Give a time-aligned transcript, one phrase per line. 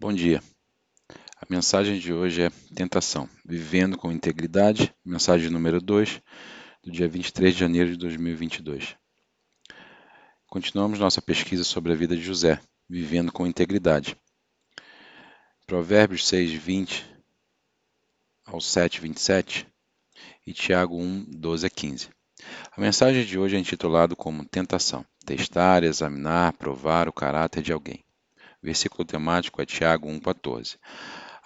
[0.00, 0.42] Bom dia.
[1.36, 6.22] A mensagem de hoje é Tentação, Vivendo com Integridade, mensagem número 2,
[6.82, 8.96] do dia 23 de janeiro de 2022.
[10.46, 12.58] Continuamos nossa pesquisa sobre a vida de José,
[12.88, 14.16] vivendo com integridade.
[15.66, 17.04] Provérbios 6, 20
[18.46, 19.66] ao 7, 27
[20.46, 22.08] e Tiago 1, 12 a 15.
[22.74, 28.02] A mensagem de hoje é intitulada como Tentação, testar, examinar, provar o caráter de alguém.
[28.62, 30.76] Versículo temático é Tiago 1,14.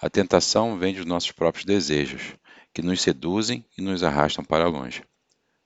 [0.01, 2.35] A tentação vem dos nossos próprios desejos,
[2.73, 5.01] que nos seduzem e nos arrastam para longe.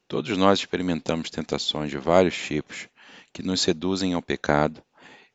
[0.08, 2.88] Todos nós experimentamos tentações de vários tipos
[3.34, 4.84] que nos seduzem ao pecado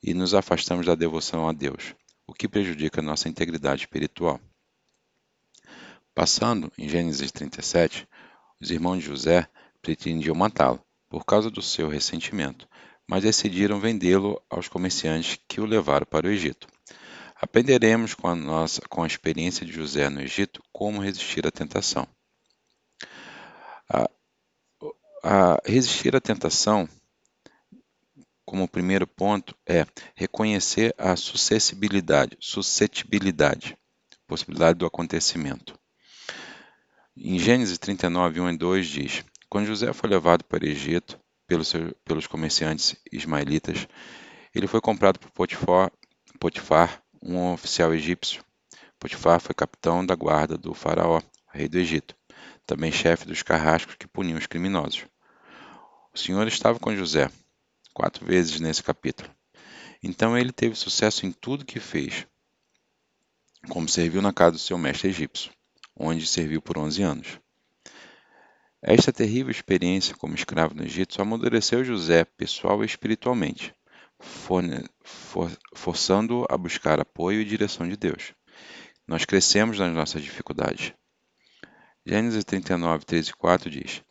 [0.02, 1.94] e nos afastamos da devoção a Deus,
[2.26, 4.40] o que prejudica nossa integridade espiritual.
[6.14, 8.06] Passando em Gênesis 37,
[8.60, 9.48] os irmãos de José
[9.82, 12.68] pretendiam matá-lo por causa do seu ressentimento,
[13.06, 16.66] mas decidiram vendê-lo aos comerciantes que o levaram para o Egito.
[17.36, 22.06] Aprenderemos com a, nossa, com a experiência de José no Egito como resistir à tentação.
[23.88, 24.10] A,
[25.22, 26.88] a resistir à tentação,
[28.44, 33.76] como primeiro ponto, é reconhecer a suscessibilidade, suscetibilidade,
[34.26, 35.78] possibilidade do acontecimento.
[37.16, 41.72] Em Gênesis 39, 1 e 2 diz: Quando José foi levado para o Egito, pelos,
[42.04, 43.86] pelos comerciantes ismaelitas,
[44.54, 45.90] ele foi comprado por Potifar,
[46.38, 48.44] Potifar, um oficial egípcio.
[48.98, 51.20] Potifar foi capitão da guarda do faraó,
[51.52, 52.14] rei do Egito,
[52.66, 55.04] também chefe dos carrascos que puniam os criminosos.
[56.12, 57.30] O Senhor estava com José,
[57.92, 59.28] quatro vezes nesse capítulo.
[60.02, 62.26] Então ele teve sucesso em tudo que fez,
[63.68, 65.50] como serviu na casa do seu mestre egípcio,
[65.96, 67.43] onde serviu por 11 anos.
[68.86, 73.74] Esta terrível experiência como escravo no Egito amadureceu José pessoal e espiritualmente,
[75.74, 78.34] forçando-o a buscar apoio e direção de Deus.
[79.08, 80.92] Nós crescemos nas nossas dificuldades.
[82.04, 84.02] Gênesis 39, 13 e 4 diz: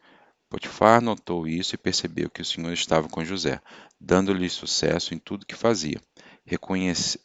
[0.49, 3.61] Potifar notou isso e percebeu que o Senhor estava com José,
[4.01, 6.01] dando-lhe sucesso em tudo que fazia.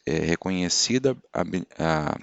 [0.05, 2.15] É, reconhecida a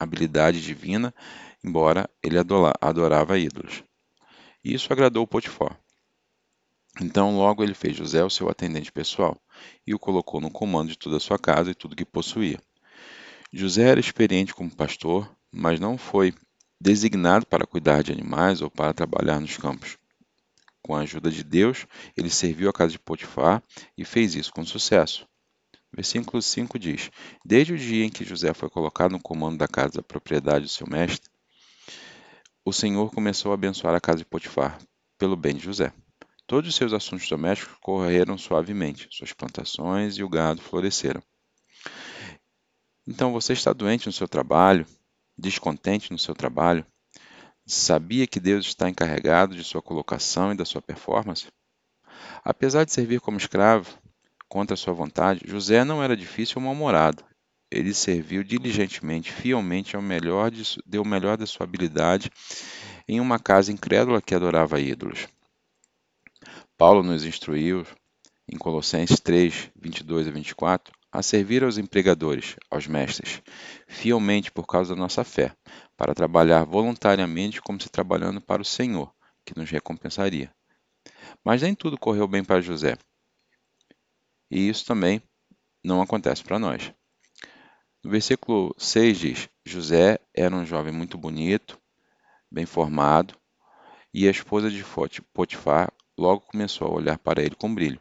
[0.00, 1.14] habilidade divina,
[1.62, 2.38] embora ele
[2.80, 3.84] adorava ídolos.
[4.64, 5.78] E isso agradou Potifar.
[7.00, 9.36] Então logo ele fez José o seu atendente pessoal
[9.86, 12.58] e o colocou no comando de toda a sua casa e tudo que possuía.
[13.52, 16.32] José era experiente como pastor, mas não foi
[16.80, 19.98] designado para cuidar de animais ou para trabalhar nos campos.
[20.82, 21.86] Com a ajuda de Deus,
[22.16, 23.62] ele serviu a casa de Potifar
[23.96, 25.26] e fez isso com sucesso.
[25.92, 27.10] Versículo 5 diz:
[27.44, 30.70] Desde o dia em que José foi colocado no comando da casa da propriedade do
[30.70, 31.30] seu mestre,
[32.66, 34.78] o Senhor começou a abençoar a casa de Potifar,
[35.18, 35.92] pelo bem de José.
[36.46, 41.22] Todos os seus assuntos domésticos correram suavemente, suas plantações e o gado floresceram.
[43.06, 44.86] Então você está doente no seu trabalho,
[45.36, 46.86] descontente no seu trabalho?
[47.66, 51.48] Sabia que Deus está encarregado de sua colocação e da sua performance?
[52.42, 53.98] Apesar de servir como escravo,
[54.48, 57.22] contra sua vontade, José não era difícil ou mal-humorado
[57.74, 62.30] ele serviu diligentemente, fielmente, ao melhor de, deu o melhor da sua habilidade
[63.08, 65.26] em uma casa incrédula que adorava ídolos.
[66.78, 67.84] Paulo nos instruiu,
[68.48, 73.42] em Colossenses 3, 22 a 24, a servir aos empregadores, aos mestres,
[73.88, 75.52] fielmente por causa da nossa fé,
[75.96, 79.12] para trabalhar voluntariamente como se trabalhando para o Senhor,
[79.44, 80.52] que nos recompensaria.
[81.44, 82.96] Mas nem tudo correu bem para José.
[84.50, 85.20] E isso também
[85.82, 86.92] não acontece para nós.
[88.04, 91.80] No versículo 6 diz: José era um jovem muito bonito,
[92.50, 93.34] bem formado,
[94.12, 94.84] e a esposa de
[95.32, 97.98] Potifar logo começou a olhar para ele com brilho.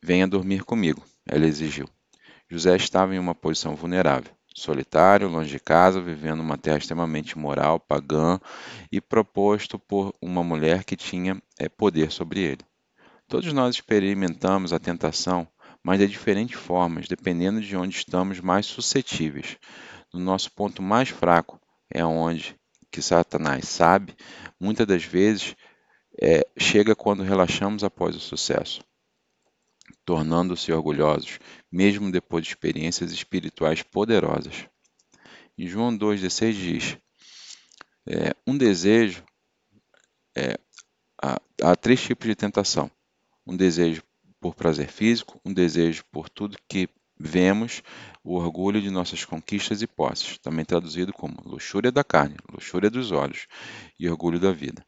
[0.00, 1.88] Venha dormir comigo, ela exigiu.
[2.48, 7.80] José estava em uma posição vulnerável, solitário, longe de casa, vivendo uma terra extremamente moral,
[7.80, 8.38] pagã
[8.92, 12.62] e proposto por uma mulher que tinha é, poder sobre ele.
[13.26, 15.48] Todos nós experimentamos a tentação
[15.82, 19.56] mas de diferentes formas, dependendo de onde estamos mais suscetíveis.
[20.12, 21.60] No nosso ponto mais fraco
[21.90, 22.56] é onde
[22.90, 24.16] que Satanás sabe,
[24.58, 25.54] muitas das vezes
[26.20, 28.82] é, chega quando relaxamos após o sucesso,
[30.04, 31.38] tornando-se orgulhosos,
[31.70, 34.66] mesmo depois de experiências espirituais poderosas.
[35.56, 36.98] Em João 2,16 diz:
[38.06, 39.22] é, um desejo,
[40.36, 40.58] é,
[41.22, 42.90] há, há três tipos de tentação:
[43.46, 44.02] um desejo
[44.48, 46.88] por prazer físico, um desejo por tudo que
[47.20, 47.82] vemos,
[48.24, 53.12] o orgulho de nossas conquistas e posses, também traduzido como luxúria da carne, luxúria dos
[53.12, 53.46] olhos
[54.00, 54.82] e orgulho da vida.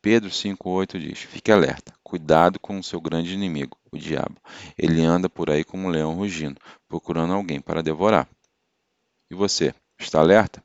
[0.00, 4.40] Pedro 5,8 diz: Fique alerta, Cuidado com o seu grande inimigo, o diabo.
[4.78, 6.58] Ele anda por aí como um leão rugindo,
[6.88, 8.26] procurando alguém para devorar.
[9.30, 10.64] E você, está alerta?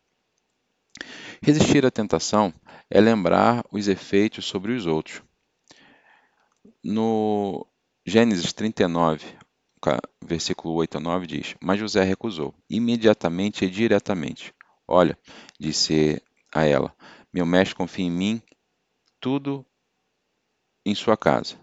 [1.42, 2.54] Resistir à tentação
[2.90, 5.22] é lembrar os efeitos sobre os outros.
[6.82, 7.68] No
[8.06, 9.26] Gênesis 39,
[10.22, 14.54] versículo 8 a 9 diz: Mas José recusou, imediatamente e diretamente.
[14.86, 15.18] Olha,
[15.58, 16.22] disse
[16.54, 16.94] a ela:
[17.34, 18.42] Meu mestre confia em mim,
[19.22, 19.66] tudo
[20.86, 21.58] em sua casa.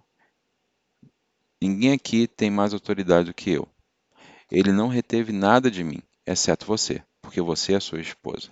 [1.62, 3.68] Ninguém aqui tem mais autoridade do que eu.
[4.50, 8.50] Ele não reteve nada de mim, exceto você, porque você é sua esposa.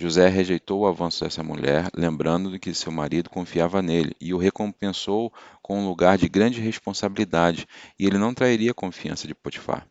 [0.00, 5.32] José rejeitou o avanço dessa mulher, lembrando que seu marido confiava nele, e o recompensou
[5.60, 7.66] com um lugar de grande responsabilidade,
[7.98, 9.84] e ele não trairia a confiança de Potifar.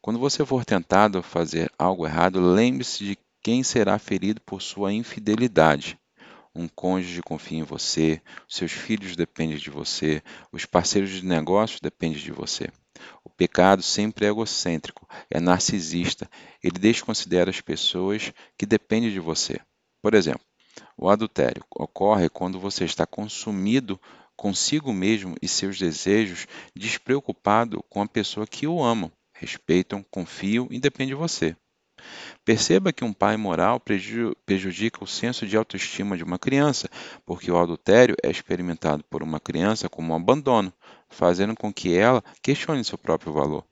[0.00, 4.92] Quando você for tentado a fazer algo errado, lembre-se de quem será ferido por sua
[4.92, 5.98] infidelidade.
[6.54, 12.20] Um cônjuge confia em você, seus filhos dependem de você, os parceiros de negócios dependem
[12.20, 12.68] de você.
[13.36, 16.28] Pecado sempre é egocêntrico, é narcisista,
[16.62, 19.60] ele desconsidera as pessoas que dependem de você.
[20.02, 20.44] Por exemplo,
[20.96, 24.00] o adultério ocorre quando você está consumido
[24.36, 30.78] consigo mesmo e seus desejos, despreocupado com a pessoa que o ama, respeitam, confiam e
[30.78, 31.56] depende de você.
[32.44, 36.88] Perceba que um pai moral prejudica o senso de autoestima de uma criança,
[37.24, 40.72] porque o adultério é experimentado por uma criança como um abandono,
[41.08, 43.64] fazendo com que ela questione seu próprio valor.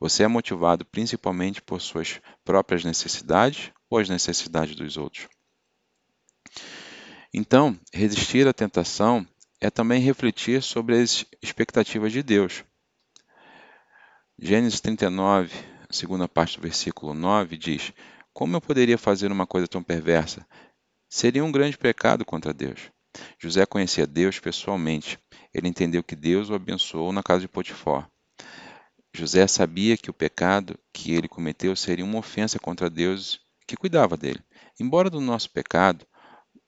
[0.00, 5.28] Você é motivado principalmente por suas próprias necessidades ou as necessidades dos outros?
[7.34, 9.26] Então, resistir à tentação
[9.60, 12.64] é também refletir sobre as expectativas de Deus.
[14.38, 15.52] Gênesis 39,
[15.90, 17.92] segunda parte do versículo 9 diz:
[18.32, 20.46] Como eu poderia fazer uma coisa tão perversa?
[21.08, 22.90] Seria um grande pecado contra Deus.
[23.38, 25.18] José conhecia Deus pessoalmente.
[25.52, 28.10] Ele entendeu que Deus o abençoou na casa de Potifar.
[29.14, 34.16] José sabia que o pecado que ele cometeu seria uma ofensa contra Deus que cuidava
[34.16, 34.40] dele.
[34.78, 36.06] Embora do nosso pecado,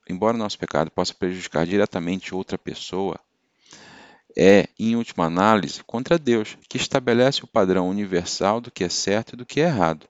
[0.09, 3.21] embora o nosso pecado possa prejudicar diretamente outra pessoa,
[4.37, 9.35] é, em última análise, contra Deus, que estabelece o padrão universal do que é certo
[9.35, 10.07] e do que é errado.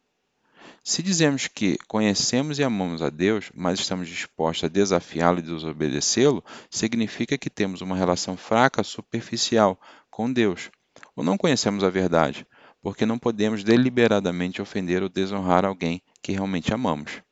[0.83, 6.43] Se dizemos que conhecemos e amamos a Deus, mas estamos dispostos a desafiá-lo e desobedecê-lo,
[6.71, 9.79] significa que temos uma relação fraca, superficial
[10.11, 10.71] com Deus.
[11.15, 12.47] Ou não conhecemos a verdade,
[12.83, 17.23] porque não podemos deliberadamente ofender ou desonrar alguém que realmente amamos.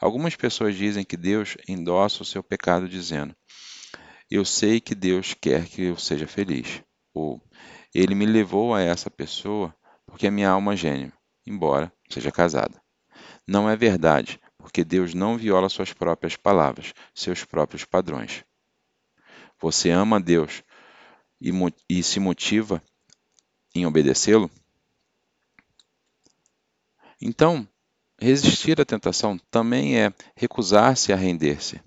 [0.00, 3.34] Algumas pessoas dizem que Deus endossa o seu pecado, dizendo:
[4.30, 6.82] eu sei que Deus quer que eu seja feliz.
[7.12, 7.40] Ou
[7.94, 9.74] ele me levou a essa pessoa
[10.06, 11.12] porque a minha alma é gênio,
[11.46, 12.82] embora seja casada.
[13.46, 18.44] Não é verdade, porque Deus não viola suas próprias palavras, seus próprios padrões.
[19.60, 20.62] Você ama Deus
[21.40, 21.50] e,
[21.88, 22.82] e se motiva
[23.74, 24.50] em obedecê-lo?
[27.20, 27.66] Então,
[28.18, 31.80] resistir à tentação também é recusar-se a render-se.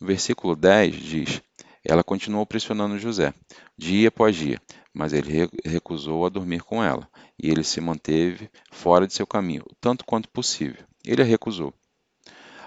[0.00, 1.42] No versículo 10 diz:
[1.84, 3.34] Ela continuou pressionando José,
[3.76, 4.60] dia após dia,
[4.94, 9.64] mas ele recusou a dormir com ela, e ele se manteve fora de seu caminho,
[9.80, 10.84] tanto quanto possível.
[11.04, 11.74] Ele a recusou.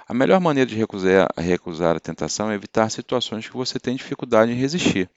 [0.07, 4.51] A melhor maneira de recusar, recusar a tentação é evitar situações que você tem dificuldade
[4.51, 5.09] em resistir.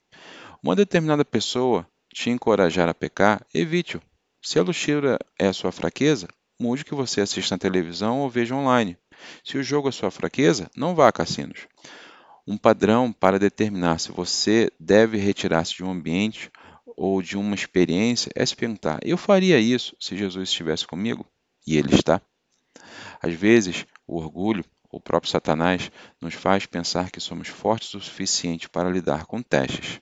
[0.63, 4.01] Uma determinada pessoa te encorajar a pecar, evite-o.
[4.41, 8.29] Se a luxúria é a sua fraqueza, mude o que você assiste na televisão ou
[8.29, 8.97] veja online.
[9.43, 11.67] Se o jogo é sua fraqueza, não vá a cassinos.
[12.47, 16.51] Um padrão para determinar se você deve retirar-se de um ambiente
[16.85, 21.25] ou de uma experiência é se perguntar: eu faria isso se Jesus estivesse comigo?
[21.65, 22.21] E ele está.
[23.19, 28.69] Às vezes, o orgulho, o próprio Satanás, nos faz pensar que somos fortes o suficiente
[28.69, 29.99] para lidar com testes.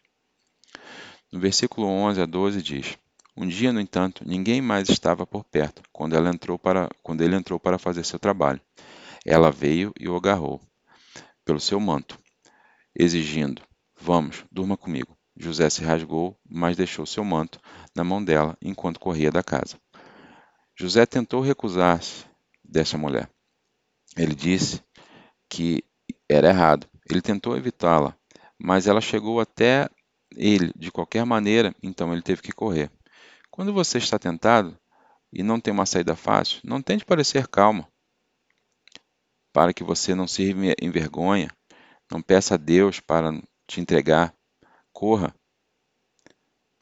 [1.32, 2.98] No versículo 11 a 12 diz:
[3.38, 7.38] Um dia, no entanto, ninguém mais estava por perto quando, ela entrou para, quando ele
[7.38, 8.60] entrou para fazer seu trabalho.
[9.26, 10.62] Ela veio e o agarrou
[11.46, 12.22] pelo seu manto
[12.96, 13.62] exigindo:
[14.00, 15.18] Vamos, durma comigo.
[15.36, 17.60] José se rasgou, mas deixou seu manto
[17.96, 19.80] na mão dela enquanto corria da casa.
[20.76, 22.26] José tentou recusar-se
[22.64, 23.30] dessa mulher.
[24.16, 24.84] Ele disse
[25.50, 25.84] que
[26.30, 26.88] era errado.
[27.10, 28.16] Ele tentou evitá-la,
[28.58, 29.90] mas ela chegou até
[30.36, 32.92] ele de qualquer maneira, então ele teve que correr.
[33.52, 34.78] Quando você está tentado
[35.32, 37.88] e não tem uma saída fácil, não tente parecer calmo,
[39.52, 41.50] para que você não se envergonha
[42.14, 43.32] não peça a Deus para
[43.68, 44.34] te entregar.
[44.92, 45.36] Corra.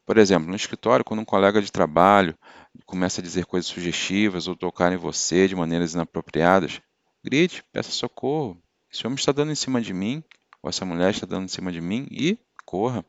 [0.06, 2.38] Por exemplo, no escritório, quando um colega de trabalho
[2.86, 6.82] começa a dizer coisas sugestivas ou tocar em você de maneiras inapropriadas,
[7.24, 8.62] grite, peça socorro.
[8.92, 10.22] Esse homem está dando em cima de mim.
[10.62, 13.06] ou essa mulher está dando em cima de mim e corra.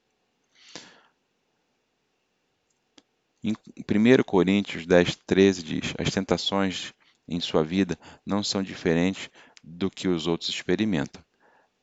[3.42, 6.94] Em 1 Coríntios 10, 13 diz: As tentações
[7.26, 9.28] em sua vida não são diferentes
[9.60, 11.22] do que os outros experimentam.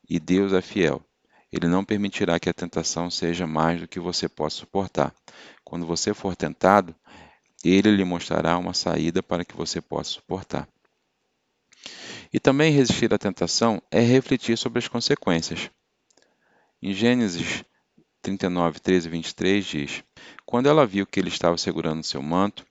[0.10, 1.04] E Deus é fiel.
[1.52, 5.14] Ele não permitirá que a tentação seja mais do que você possa suportar.
[5.64, 6.96] Quando você for tentado,
[7.64, 10.68] ele lhe mostrará uma saída para que você possa suportar.
[12.32, 15.70] E também resistir à tentação é refletir sobre as consequências.
[16.82, 17.64] Em Gênesis
[18.22, 20.04] 39, 13 e 23 diz:
[20.46, 22.66] Quando ela viu que ele estava segurando seu manto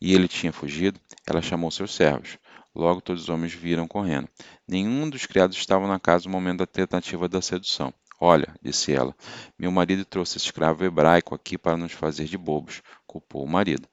[0.00, 2.38] e ele tinha fugido, ela chamou seus servos.
[2.74, 4.28] Logo todos os homens viram correndo.
[4.66, 7.94] Nenhum dos criados estava na casa no momento da tentativa da sedução.
[8.20, 9.14] Olha, disse ela,
[9.58, 13.88] meu marido trouxe esse escravo hebraico aqui para nos fazer de bobos, culpou o marido.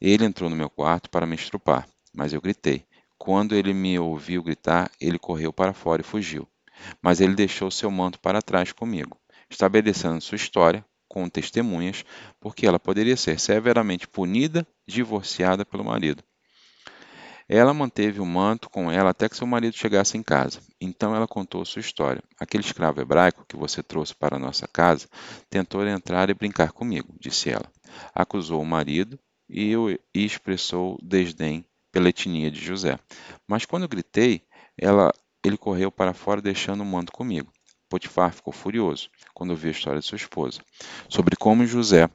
[0.00, 2.86] Ele entrou no meu quarto para me estrupar, mas eu gritei.
[3.18, 6.46] Quando ele me ouviu gritar, ele correu para fora e fugiu.
[7.00, 9.16] Mas ele deixou seu manto para trás comigo,
[9.48, 12.04] estabelecendo sua história com testemunhas,
[12.40, 16.24] porque ela poderia ser severamente punida, divorciada pelo marido.
[17.54, 20.58] Ela manteve o manto com ela até que seu marido chegasse em casa.
[20.80, 22.24] Então ela contou sua história.
[22.40, 25.06] Aquele escravo hebraico que você trouxe para nossa casa
[25.50, 27.70] tentou entrar e brincar comigo, disse ela.
[28.14, 29.18] Acusou o marido
[29.50, 29.74] e,
[30.14, 32.98] expressou desdém pela etnia de José.
[33.46, 34.40] Mas quando gritei,
[34.78, 35.12] ela,
[35.44, 37.52] ele correu para fora deixando o manto comigo.
[37.86, 40.62] Potifar ficou furioso quando ouviu a história de sua esposa,
[41.06, 42.08] sobre como José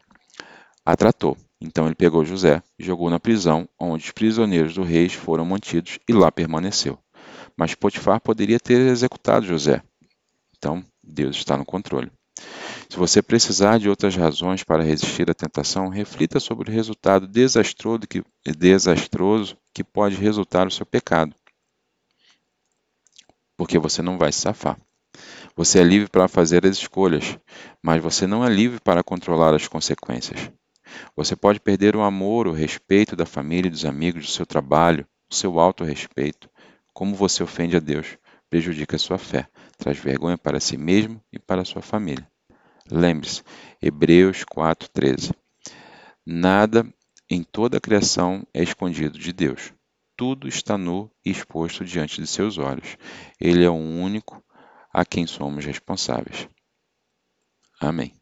[0.83, 1.37] a tratou.
[1.59, 5.99] Então ele pegou José e jogou na prisão, onde os prisioneiros do rei foram mantidos,
[6.07, 6.99] e lá permaneceu.
[7.55, 9.81] Mas Potifar poderia ter executado José.
[10.57, 12.11] Então Deus está no controle.
[12.89, 18.01] Se você precisar de outras razões para resistir à tentação, reflita sobre o resultado desastroso
[18.07, 21.35] que, desastroso que pode resultar o seu pecado.
[23.57, 24.79] Porque você não vai se safar.
[25.55, 27.37] Você é livre para fazer as escolhas,
[27.81, 30.51] mas você não é livre para controlar as consequências.
[31.15, 35.07] Você pode perder o amor, o respeito da família e dos amigos, do seu trabalho,
[35.29, 36.49] o seu autorrespeito.
[36.93, 38.17] Como você ofende a Deus,
[38.49, 42.27] prejudica sua fé, traz vergonha para si mesmo e para sua família.
[42.89, 43.43] Lembre-se,
[43.81, 45.33] Hebreus 4,13.
[46.25, 46.87] Nada
[47.29, 49.73] em toda a criação é escondido de Deus.
[50.15, 52.97] Tudo está nu e exposto diante de seus olhos.
[53.39, 54.43] Ele é o único
[54.91, 56.49] a quem somos responsáveis.
[57.79, 58.16] Amém.